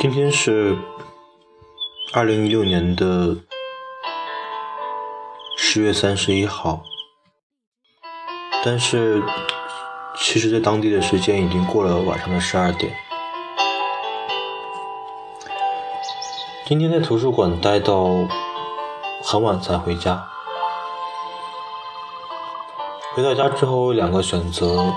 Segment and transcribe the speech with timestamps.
[0.00, 0.78] 今天是
[2.12, 3.36] 二零一六年的
[5.56, 6.84] 十月三十一号，
[8.64, 9.20] 但是
[10.16, 12.94] 其实，在当地的时间已经过了晚上的十二点。
[16.64, 18.28] 今天在图书馆待到
[19.24, 20.28] 很晚才回家。
[23.14, 24.94] 回到家之后，有两个选择，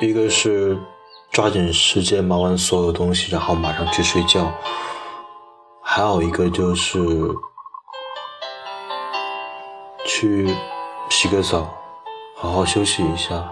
[0.00, 0.78] 一个是。
[1.40, 4.52] 抓紧时间忙完所有东西，然后马上去睡觉。
[5.82, 6.98] 还有一个就是
[10.04, 10.54] 去
[11.08, 11.66] 洗个澡，
[12.36, 13.50] 好好休息一下，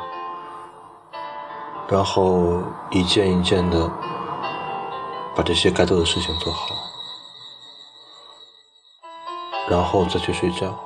[1.88, 3.91] 然后一件一件的
[5.34, 6.66] 把这些该做的事情做好，
[9.70, 10.78] 然后再去睡觉。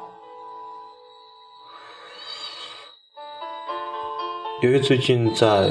[4.63, 5.69] 因为最近在。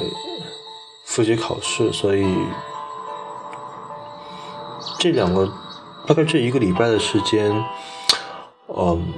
[1.11, 2.25] 复习考试，所以
[4.97, 5.45] 这两个
[6.07, 7.51] 大概这一个礼拜的时间，
[8.69, 9.13] 嗯，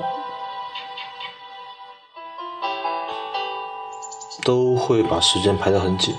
[4.43, 6.15] 都会把时间排得很紧，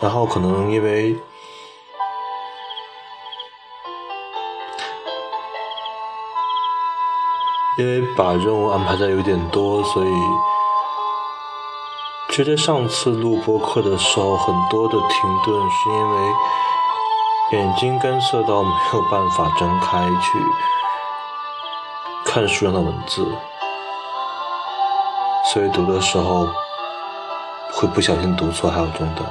[0.00, 1.16] 然后可能因为。
[7.80, 10.08] 因为把任务安排的有点多，所以
[12.28, 15.08] 其实上次录播课的时候，很多的停
[15.42, 16.32] 顿是因为
[17.52, 20.38] 眼睛干涩到没有办法睁开去
[22.26, 23.26] 看书上的文字，
[25.50, 26.46] 所以读的时候
[27.72, 29.26] 会不小心读错，还有中断。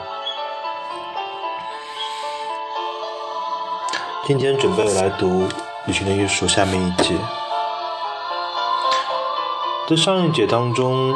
[4.25, 5.28] 今天准备来读
[5.86, 7.13] 《旅行的艺术》下面一节。
[9.89, 11.16] 在上一节当中，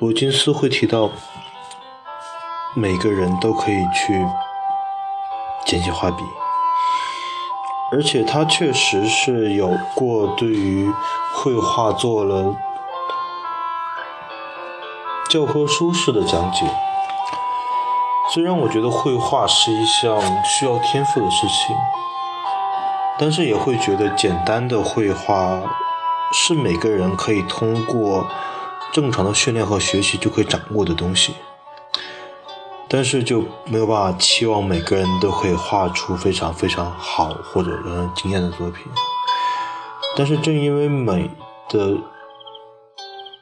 [0.00, 1.08] 罗金斯会提到，
[2.74, 4.26] 每个人都可以去
[5.64, 6.24] 捡起画笔，
[7.92, 10.92] 而且他确实是有过对于
[11.32, 12.56] 绘画做了
[15.30, 16.66] 教科书式的讲解。
[18.30, 21.74] 虽然我觉得绘画是一项需要天赋的事情，
[23.18, 25.62] 但是也会觉得简单的绘画
[26.30, 28.26] 是每个人可以通过
[28.92, 31.34] 正常的训练和学习就可以掌握的东西。
[32.86, 38.86] 但是就没有办法期望每个人都可以画出非常非常好或者让人惊艳的作品。
[40.16, 41.30] 但是正因为美
[41.70, 41.96] 的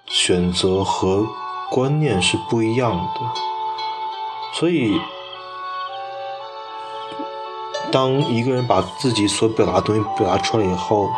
[0.07, 1.27] 选择和
[1.71, 3.46] 观念是不一样的。
[4.59, 4.99] 所以，
[7.93, 11.11] 当一个人把自己所表达的东西表达出来以后，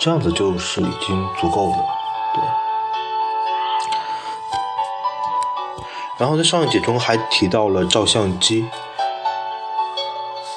[0.00, 1.76] 这样子就是已经足够的，
[2.34, 2.42] 对。
[6.18, 8.68] 然后在上一节中还提到了照相机，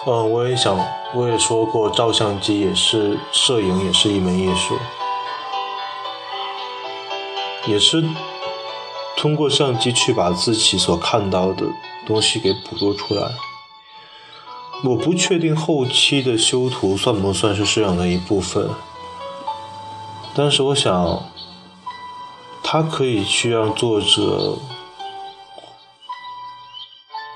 [0.07, 0.75] 嗯，我也想，
[1.13, 4.75] 我也说过，照相机也是摄影，也是一门艺术，
[7.67, 8.03] 也是。
[9.25, 11.65] 通过相机去把自己所看到的
[12.05, 13.31] 东西给捕捉出来。
[14.83, 18.69] 我不确定后期的修图算不算是摄影的一部分，
[20.35, 21.27] 但是我想，
[22.61, 24.59] 它可以去让作者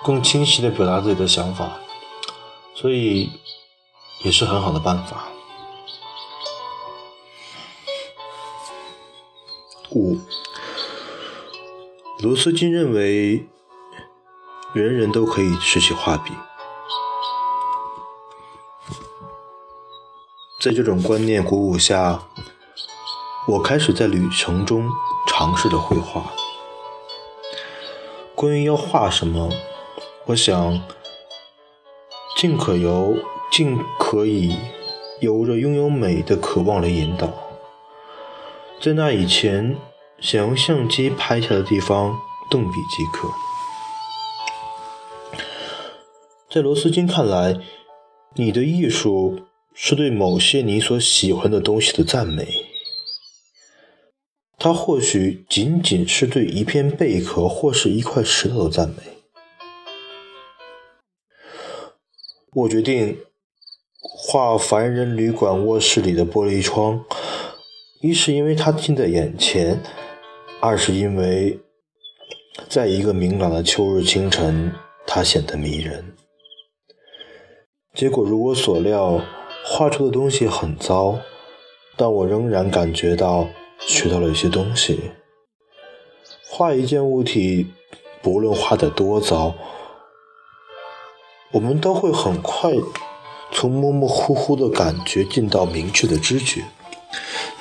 [0.04, 1.80] 更清晰的表达自己的想法，
[2.76, 3.32] 所以
[4.24, 5.28] 也是很好的办法。
[9.90, 10.20] 五。
[12.22, 13.48] 罗斯金认为，
[14.74, 16.34] 人人都可以拾起画笔。
[20.60, 22.22] 在这种观念鼓舞下，
[23.48, 24.90] 我开始在旅程中
[25.30, 26.34] 尝试着绘画。
[28.36, 29.50] 关于要画什么，
[30.26, 30.82] 我想
[32.36, 33.16] 尽可由
[33.50, 34.58] 尽可以
[35.22, 37.32] 由着拥有美的渴望来引导。
[38.82, 39.78] 在那以前。
[40.22, 42.20] 想用相机拍下的地方，
[42.52, 43.30] 动笔即可。
[46.52, 47.60] 在罗斯金看来，
[48.36, 49.40] 你的艺术
[49.74, 52.48] 是对某些你所喜欢的东西的赞美。
[54.58, 58.96] 它或许仅仅是对一片贝壳或是一块石头的赞美。
[62.54, 63.20] 我决定
[64.02, 67.06] 画凡人旅馆卧室里的玻璃窗，
[68.02, 69.82] 一是因为它近在眼前。
[70.62, 71.58] 二是因为，
[72.68, 74.74] 在一个明朗的秋日清晨，
[75.08, 76.14] 它显得迷人。
[77.94, 79.22] 结果如我所料，
[79.64, 81.20] 画出的东西很糟，
[81.96, 83.48] 但我仍然感觉到
[83.80, 85.12] 学到了一些东西。
[86.50, 87.68] 画一件物体，
[88.22, 89.56] 不论画得多糟，
[91.54, 92.74] 我们都会很快
[93.54, 96.66] 从模模糊糊的感觉进到明确的知觉。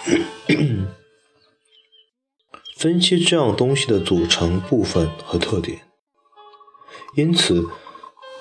[2.79, 5.81] 分析这样东西的组成部分和特点，
[7.17, 7.65] 因此，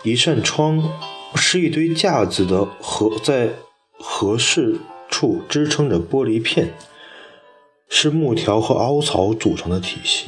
[0.04, 0.94] 一扇窗
[1.34, 3.56] 是一堆架子的合在
[3.98, 4.80] 合适
[5.10, 6.75] 处支撑着玻璃片，
[7.89, 10.28] 是木条和凹槽组成的体系。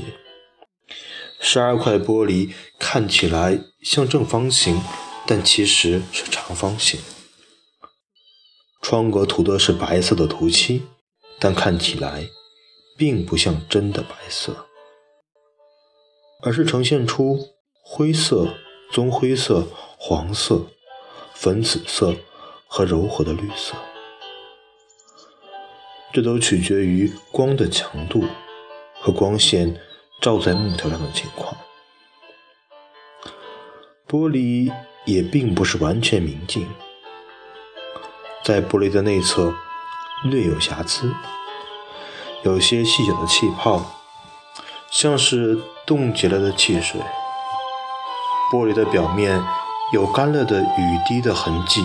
[1.39, 4.81] 十二块玻璃看起来像正方形，
[5.27, 6.99] 但其实是长方形。
[8.81, 10.81] 窗格涂的是白色的涂漆，
[11.39, 12.29] 但看起来。
[12.99, 14.67] 并不像真的白色，
[16.43, 17.39] 而是呈现出
[17.81, 18.45] 灰色、
[18.91, 19.65] 棕灰色、
[19.97, 20.67] 黄色、
[21.33, 22.13] 粉紫色
[22.67, 23.73] 和柔和的绿色。
[26.11, 28.25] 这都取决于光的强度
[28.99, 29.79] 和光线
[30.19, 31.55] 照在木条上的情况。
[34.09, 34.69] 玻璃
[35.05, 36.67] 也并不是完全明净，
[38.43, 39.53] 在玻璃的内侧
[40.25, 41.09] 略有瑕疵。
[42.43, 43.83] 有些细小的气泡，
[44.89, 47.01] 像是冻结了的汽水。
[48.51, 49.43] 玻璃的表面
[49.93, 51.83] 有干了的雨滴的痕迹，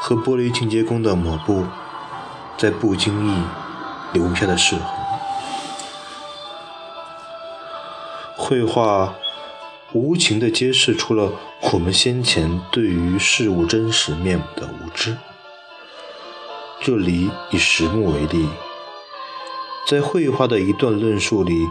[0.00, 1.64] 和玻璃清洁工的抹布
[2.56, 3.42] 在不经意
[4.12, 4.86] 留下的拭痕。
[8.36, 9.14] 绘画
[9.92, 11.32] 无情地揭示出了
[11.72, 15.16] 我们先前对于事物真实面目的无知。
[16.80, 18.48] 这里以实木为例。
[19.86, 21.68] 在绘画的一段论述里，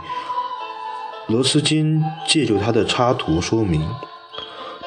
[1.28, 3.86] 罗斯金借助他的插图说明：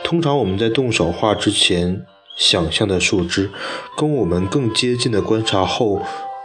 [0.03, 3.51] 通常我们在动手画之前想象的树枝，
[3.95, 6.01] 跟我们更接近的观察后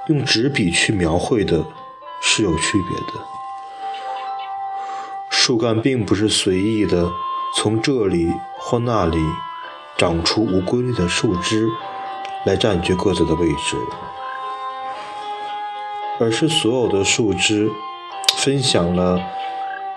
[0.10, 1.64] 用纸笔去描绘的
[2.22, 3.26] 是有区别的。
[5.30, 7.10] 树干并不是随意的
[7.56, 8.28] 从这里
[8.60, 9.18] 或那里
[9.98, 11.70] 长出无规律的树枝
[12.46, 13.78] 来占据各自的位置。
[16.20, 17.70] 而是所有的树枝
[18.38, 19.20] 分享了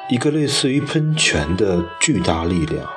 [0.08, 2.88] 一个类似于喷泉的巨大力量，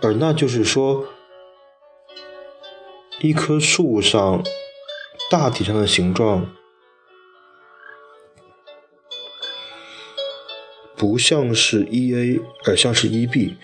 [0.00, 1.06] 而那就是说，
[3.20, 4.42] 一棵树上
[5.30, 6.46] 大体上的形状
[10.96, 13.56] 不像是 E A，而像是 E B。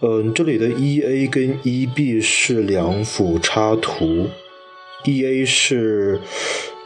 [0.00, 4.28] 嗯，这里的 E A 跟 E B 是两幅插图。
[5.04, 6.20] E A 是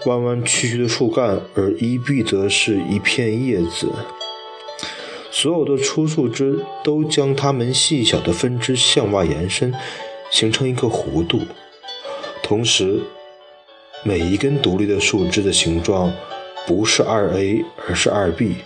[0.04, 3.90] 弯弯曲曲的树干，而 E B 则是一片叶子。
[5.30, 9.72] 所有的粗树枝都将它们细小的分支向外延伸，
[10.30, 11.40] 形成一个弧度。
[12.42, 13.00] 同时，
[14.04, 16.12] 每一根独立的树枝的形状
[16.66, 18.56] 不是二 A，而是二 B。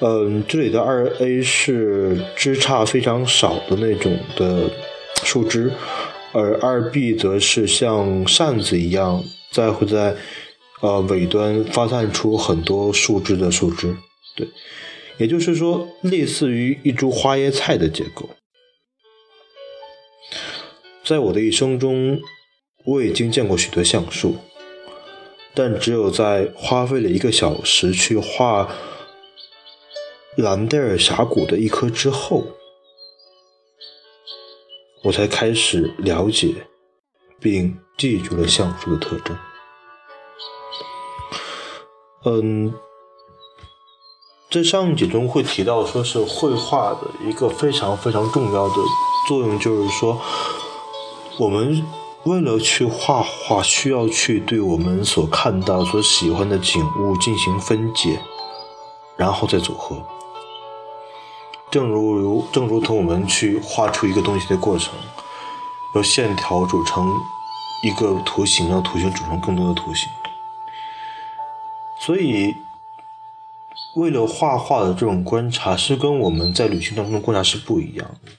[0.00, 4.70] 嗯，这里的二 A 是枝杈非常少的那种的
[5.22, 5.70] 树枝。
[6.32, 10.14] 而二 B 则是像扇子一样，在会在
[10.82, 13.96] 呃尾端发散出很多树枝的树枝，
[14.36, 14.46] 对，
[15.16, 18.28] 也就是说，类似于一株花椰菜的结构。
[21.04, 22.20] 在我的一生中，
[22.84, 24.36] 我已经见过许多橡树，
[25.54, 28.68] 但只有在花费了一个小时去画
[30.36, 32.44] 兰德尔峡谷的一棵之后。
[35.08, 36.66] 我才开始了解
[37.40, 39.34] 并记住了像素的特征。
[42.26, 42.74] 嗯，
[44.50, 48.74] 在上一节中会提到，说是绘画的一个非常非常重要的
[49.26, 50.20] 作用，就是说，
[51.38, 51.82] 我们
[52.24, 58.20] 为了去画画，需要去对我们所看到、所喜欢的景物进行分解，
[59.16, 60.04] 然后再组合。
[61.70, 64.94] 正如如正如同我们去画出一个东西的过程，
[65.94, 67.06] 由线条组成
[67.82, 70.08] 一个图形，让图形组成更多的图形。
[72.00, 72.54] 所以，
[73.96, 78.32] 为了画画的这种观察，是跟我们在旅行当中的观察是不一样的。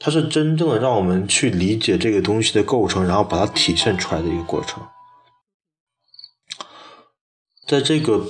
[0.00, 4.82] 它是真正的让我们去理解这个东西的构成，然后把它体现出来的一个过程。
[7.68, 8.26] 在这个。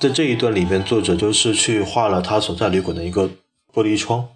[0.00, 3.28] 在这一段里面，作者就是去画了他所在旅馆的一个
[3.74, 4.28] 玻璃窗。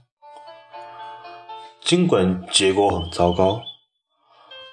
[1.81, 3.62] 尽管结果很糟糕，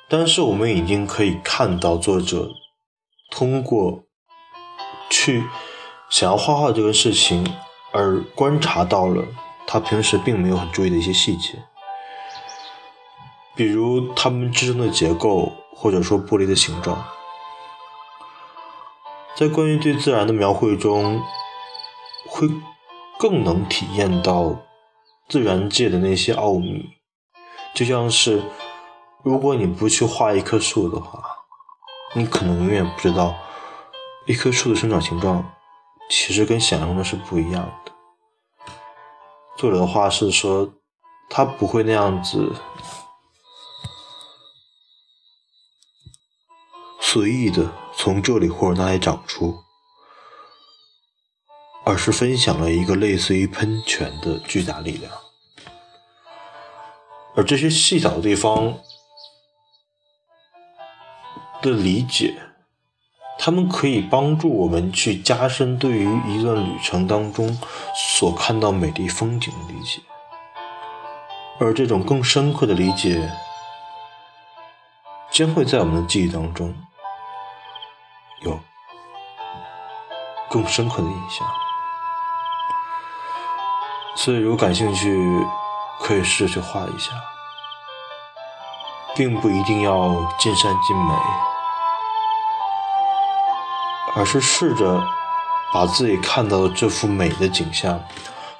[0.10, 2.50] 但是我们已经可以看到作者
[3.30, 4.04] 通过
[5.12, 5.44] 去
[6.10, 7.46] 想要画画这个事情，
[7.92, 9.24] 而观察到了
[9.68, 11.62] 他平时并没有很注意的一些细节，
[13.56, 17.06] 比如他们之中的结构，或者说玻璃的形状。
[19.36, 21.24] 在关于对自然的描绘中，
[22.28, 22.48] 会
[23.18, 24.58] 更能体验到
[25.30, 26.90] 自然界的那些奥秘，
[27.74, 28.44] 就像是
[29.24, 31.24] 如果你不去画一棵树的话，
[32.16, 33.34] 你可能永远不知道
[34.26, 35.54] 一棵树的生长形状
[36.10, 37.92] 其实跟想象中的是不一样的。
[39.56, 40.74] 作者的话是说，
[41.30, 42.54] 他不会那样子
[47.00, 47.72] 随意的。
[48.02, 49.60] 从这里或者那里长出，
[51.84, 55.12] 而是分享了一个类似于喷泉的巨大力量。
[57.36, 58.80] 而这些细小的地方
[61.62, 62.42] 的理解，
[63.38, 67.60] 他们可以帮助我们去加深对于一段旅程当中
[68.18, 70.00] 所看到美丽风景的理解。
[71.60, 73.30] 而这种更深刻的理解，
[75.30, 76.74] 将会在我们的记忆当中。
[78.42, 78.60] 有
[80.50, 81.48] 更深刻的印象，
[84.16, 85.46] 所以如果感兴趣，
[86.02, 87.12] 可以试着去画一下，
[89.16, 91.14] 并不一定要尽善尽美，
[94.16, 95.04] 而是试着
[95.74, 98.02] 把自己看到的这幅美的景象，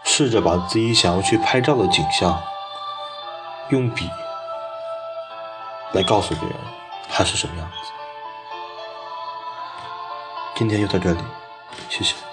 [0.04, 2.38] 试着把自己想要去拍照的景象，
[3.70, 4.10] 用笔
[5.94, 6.58] 来告诉别人
[7.10, 7.99] 它是什么样子。
[10.60, 11.20] 今天就到这里，
[11.88, 12.29] 谢谢。